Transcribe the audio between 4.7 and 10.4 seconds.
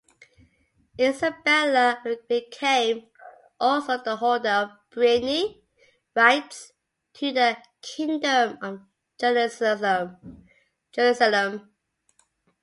Brienne rights to the Kingdom of Jerusalem.